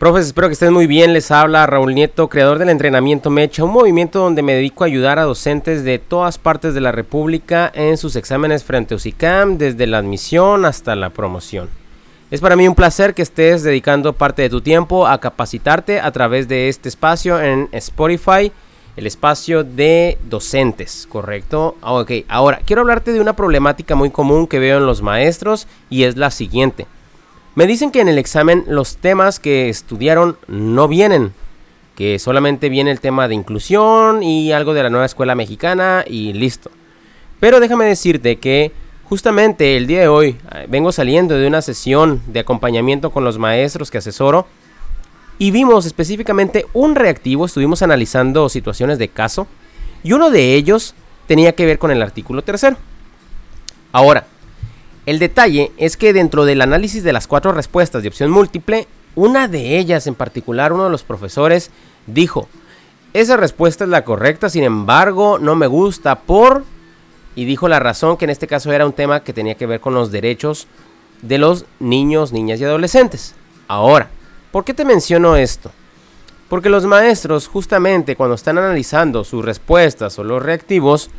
[0.00, 1.12] Profes, espero que estén muy bien.
[1.12, 5.18] Les habla Raúl Nieto, creador del entrenamiento Mecha, un movimiento donde me dedico a ayudar
[5.18, 9.86] a docentes de todas partes de la República en sus exámenes frente a UCICAM, desde
[9.86, 11.68] la admisión hasta la promoción.
[12.30, 16.10] Es para mí un placer que estés dedicando parte de tu tiempo a capacitarte a
[16.12, 18.50] través de este espacio en Spotify,
[18.96, 21.76] el espacio de docentes, ¿correcto?
[21.82, 26.04] Ok, ahora quiero hablarte de una problemática muy común que veo en los maestros y
[26.04, 26.86] es la siguiente.
[27.60, 31.34] Me dicen que en el examen los temas que estudiaron no vienen,
[31.94, 36.32] que solamente viene el tema de inclusión y algo de la nueva escuela mexicana y
[36.32, 36.70] listo.
[37.38, 38.72] Pero déjame decirte que
[39.04, 43.36] justamente el día de hoy eh, vengo saliendo de una sesión de acompañamiento con los
[43.36, 44.46] maestros que asesoro
[45.38, 49.46] y vimos específicamente un reactivo, estuvimos analizando situaciones de caso
[50.02, 50.94] y uno de ellos
[51.26, 52.78] tenía que ver con el artículo tercero.
[53.92, 54.24] Ahora,
[55.06, 59.48] el detalle es que dentro del análisis de las cuatro respuestas de opción múltiple, una
[59.48, 61.70] de ellas en particular, uno de los profesores,
[62.06, 62.48] dijo,
[63.12, 66.64] esa respuesta es la correcta, sin embargo, no me gusta por...
[67.34, 69.80] Y dijo la razón que en este caso era un tema que tenía que ver
[69.80, 70.66] con los derechos
[71.22, 73.34] de los niños, niñas y adolescentes.
[73.68, 74.10] Ahora,
[74.50, 75.70] ¿por qué te menciono esto?
[76.48, 81.10] Porque los maestros justamente cuando están analizando sus respuestas o los reactivos,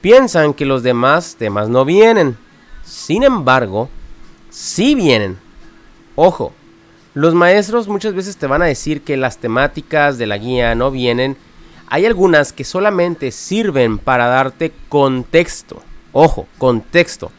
[0.00, 2.36] piensan que los demás temas no vienen.
[2.84, 3.88] Sin embargo,
[4.50, 5.38] sí vienen.
[6.16, 6.52] Ojo,
[7.14, 10.90] los maestros muchas veces te van a decir que las temáticas de la guía no
[10.90, 11.36] vienen.
[11.88, 15.82] Hay algunas que solamente sirven para darte contexto.
[16.12, 17.32] Ojo, contexto.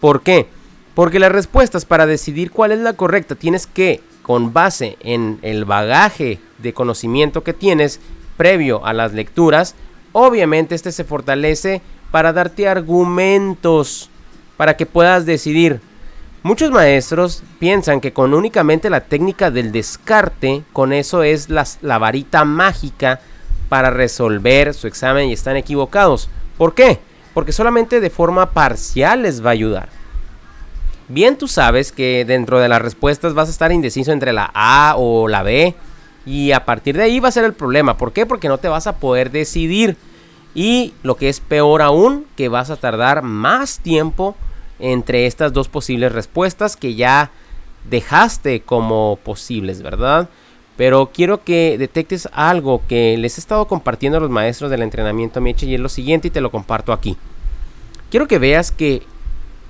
[0.00, 0.48] ¿Por qué?
[0.94, 5.64] Porque las respuestas para decidir cuál es la correcta tienes que, con base en el
[5.64, 8.00] bagaje de conocimiento que tienes
[8.36, 9.74] previo a las lecturas,
[10.12, 14.08] obviamente este se fortalece para darte argumentos
[14.60, 15.80] para que puedas decidir.
[16.42, 22.44] Muchos maestros piensan que con únicamente la técnica del descarte, con eso es la varita
[22.44, 23.20] mágica
[23.70, 26.28] para resolver su examen y están equivocados.
[26.58, 26.98] ¿Por qué?
[27.32, 29.88] Porque solamente de forma parcial les va a ayudar.
[31.08, 34.94] Bien tú sabes que dentro de las respuestas vas a estar indeciso entre la A
[34.98, 35.74] o la B.
[36.26, 37.96] Y a partir de ahí va a ser el problema.
[37.96, 38.26] ¿Por qué?
[38.26, 39.96] Porque no te vas a poder decidir.
[40.54, 44.36] Y lo que es peor aún, que vas a tardar más tiempo
[44.80, 47.30] entre estas dos posibles respuestas que ya
[47.88, 50.28] dejaste como posibles, ¿verdad?
[50.76, 55.40] Pero quiero que detectes algo que les he estado compartiendo a los maestros del entrenamiento
[55.40, 57.16] Mieche y es lo siguiente y te lo comparto aquí.
[58.10, 59.02] Quiero que veas que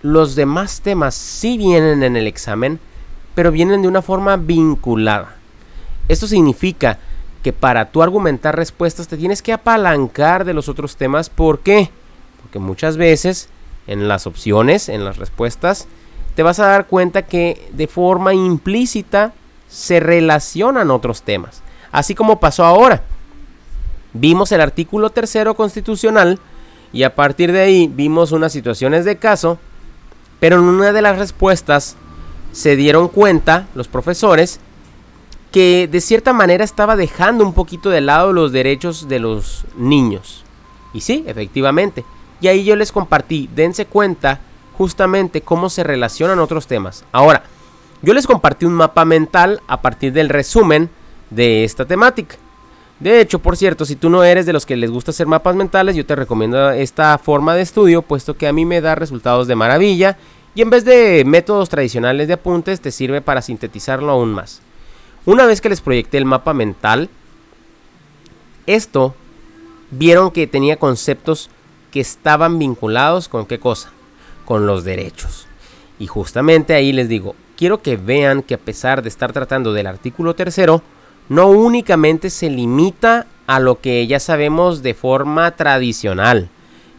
[0.03, 2.79] los demás temas sí vienen en el examen,
[3.35, 5.37] pero vienen de una forma vinculada.
[6.09, 6.99] Esto significa
[7.43, 11.29] que para tú argumentar respuestas te tienes que apalancar de los otros temas.
[11.29, 11.91] ¿Por qué?
[12.43, 13.49] Porque muchas veces
[13.87, 15.89] en las opciones, en las respuestas,
[16.35, 19.33] te vas a dar cuenta que de forma implícita
[19.69, 21.63] se relacionan otros temas.
[21.93, 23.03] Así como pasó ahora.
[24.13, 26.39] Vimos el artículo tercero constitucional
[26.93, 29.59] y a partir de ahí vimos unas situaciones de caso,
[30.41, 31.97] pero en una de las respuestas
[32.53, 34.59] se dieron cuenta los profesores
[35.53, 40.45] que de cierta manera estaba dejando un poquito de lado los derechos de los niños.
[40.93, 42.05] Y sí, efectivamente,
[42.41, 44.41] y ahí yo les compartí, dense cuenta
[44.77, 47.05] justamente cómo se relacionan otros temas.
[47.13, 47.43] Ahora,
[48.03, 50.89] yo les compartí un mapa mental a partir del resumen
[51.29, 52.37] de esta temática.
[52.99, 55.57] De hecho, por cierto, si tú no eres de los que les gusta hacer mapas
[55.57, 59.47] mentales, yo te recomiendo esta forma de estudio, puesto que a mí me da resultados
[59.47, 60.19] de maravilla
[60.55, 64.61] y en vez de métodos tradicionales de apuntes, te sirve para sintetizarlo aún más.
[65.25, 67.09] Una vez que les proyecté el mapa mental,
[68.67, 69.15] esto
[69.91, 71.51] vieron que tenía conceptos
[71.91, 73.91] que estaban vinculados con qué cosa?
[74.45, 75.47] Con los derechos.
[75.99, 79.87] Y justamente ahí les digo, quiero que vean que a pesar de estar tratando del
[79.87, 80.83] artículo tercero,
[81.29, 86.49] no únicamente se limita a lo que ya sabemos de forma tradicional.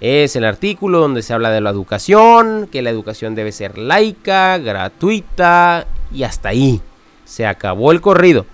[0.02, 4.58] Es el artículo donde se habla de la educación, que la educación debe ser laica,
[4.58, 6.82] gratuita y hasta ahí.
[7.26, 8.46] Se acabó el corrido.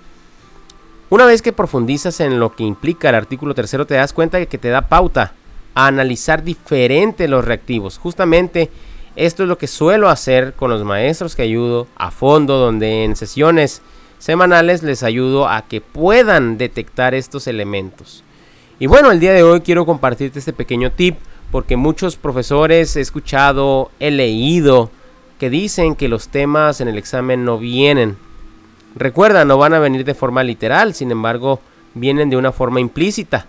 [1.09, 4.47] Una vez que profundizas en lo que implica el artículo tercero, te das cuenta de
[4.47, 5.33] que te da pauta
[5.85, 7.99] analizar diferente los reactivos.
[7.99, 8.71] Justamente
[9.15, 13.15] esto es lo que suelo hacer con los maestros que ayudo a fondo, donde en
[13.15, 13.83] sesiones
[14.17, 18.23] semanales les ayudo a que puedan detectar estos elementos.
[18.79, 21.17] Y bueno, el día de hoy quiero compartirte este pequeño tip
[21.51, 24.89] porque muchos profesores he escuchado, he leído
[25.39, 28.17] que dicen que los temas en el examen no vienen.
[28.95, 31.59] Recuerda, no van a venir de forma literal, sin embargo,
[31.93, 33.45] vienen de una forma implícita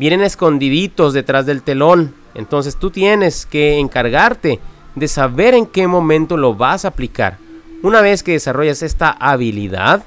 [0.00, 2.14] vienen escondiditos detrás del telón.
[2.34, 4.58] Entonces tú tienes que encargarte
[4.94, 7.36] de saber en qué momento lo vas a aplicar.
[7.82, 10.02] Una vez que desarrollas esta habilidad,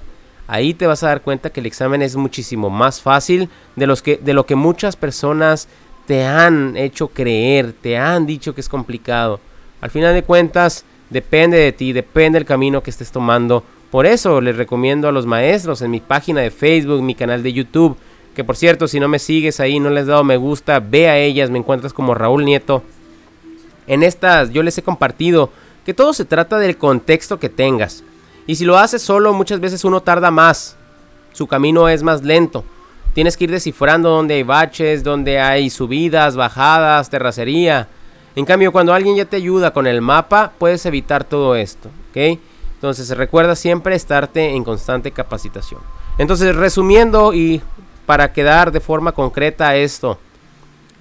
[0.47, 4.01] ahí te vas a dar cuenta que el examen es muchísimo más fácil de, los
[4.01, 5.67] que, de lo que muchas personas
[6.07, 9.39] te han hecho creer, te han dicho que es complicado.
[9.79, 13.63] Al final de cuentas, depende de ti, depende del camino que estés tomando.
[13.91, 17.53] Por eso les recomiendo a los maestros en mi página de Facebook, mi canal de
[17.53, 17.95] YouTube,
[18.35, 21.09] que por cierto, si no me sigues ahí, no les has dado me gusta, ve
[21.09, 22.83] a ellas, me encuentras como Raúl Nieto.
[23.87, 25.49] En estas yo les he compartido
[25.85, 28.03] que todo se trata del contexto que tengas.
[28.47, 30.75] Y si lo haces solo, muchas veces uno tarda más.
[31.33, 32.63] Su camino es más lento.
[33.13, 37.87] Tienes que ir descifrando dónde hay baches, dónde hay subidas, bajadas, terracería.
[38.35, 41.89] En cambio, cuando alguien ya te ayuda con el mapa, puedes evitar todo esto.
[42.09, 42.39] ¿ok?
[42.75, 45.79] Entonces recuerda siempre estarte en constante capacitación.
[46.17, 47.61] Entonces, resumiendo y
[48.05, 50.19] para quedar de forma concreta esto.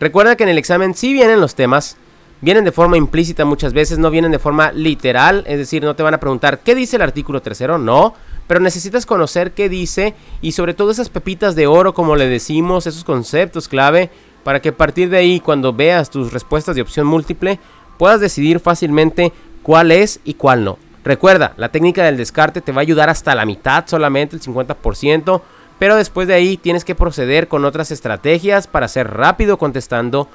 [0.00, 1.96] Recuerda que en el examen sí vienen los temas,
[2.40, 6.02] vienen de forma implícita muchas veces, no vienen de forma literal, es decir, no te
[6.02, 8.14] van a preguntar qué dice el artículo tercero, no,
[8.46, 12.86] pero necesitas conocer qué dice y sobre todo esas pepitas de oro, como le decimos,
[12.86, 14.10] esos conceptos clave,
[14.42, 17.60] para que a partir de ahí, cuando veas tus respuestas de opción múltiple,
[17.96, 19.32] puedas decidir fácilmente
[19.62, 20.78] cuál es y cuál no.
[21.04, 25.42] Recuerda, la técnica del descarte te va a ayudar hasta la mitad solamente, el 50%,
[25.82, 30.28] pero después de ahí tienes que proceder con otras estrategias para ser rápido contestando.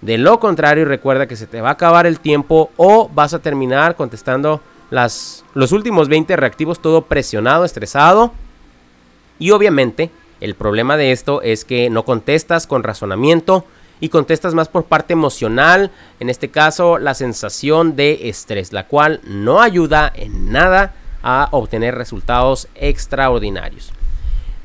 [0.00, 3.40] De lo contrario, recuerda que se te va a acabar el tiempo o vas a
[3.40, 8.32] terminar contestando las, los últimos 20 reactivos todo presionado, estresado.
[9.38, 10.08] Y obviamente
[10.40, 13.66] el problema de esto es que no contestas con razonamiento
[14.00, 19.20] y contestas más por parte emocional, en este caso la sensación de estrés, la cual
[19.24, 23.92] no ayuda en nada a obtener resultados extraordinarios.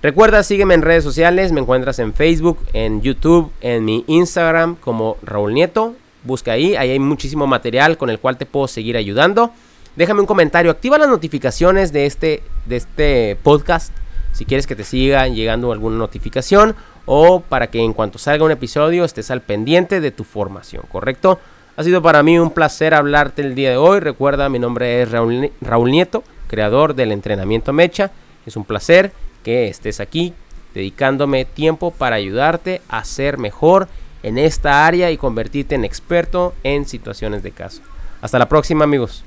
[0.01, 5.17] Recuerda, sígueme en redes sociales, me encuentras en Facebook, en YouTube, en mi Instagram como
[5.21, 5.95] Raúl Nieto.
[6.23, 9.51] Busca ahí, ahí hay muchísimo material con el cual te puedo seguir ayudando.
[9.95, 13.91] Déjame un comentario, activa las notificaciones de este, de este podcast
[14.31, 16.75] si quieres que te siga llegando alguna notificación
[17.05, 21.39] o para que en cuanto salga un episodio estés al pendiente de tu formación, ¿correcto?
[21.75, 23.99] Ha sido para mí un placer hablarte el día de hoy.
[23.99, 28.11] Recuerda, mi nombre es Raúl, Raúl Nieto, creador del entrenamiento Mecha.
[28.45, 29.11] Es un placer
[29.43, 30.33] que estés aquí
[30.73, 33.87] dedicándome tiempo para ayudarte a ser mejor
[34.23, 37.81] en esta área y convertirte en experto en situaciones de caso.
[38.21, 39.23] Hasta la próxima amigos.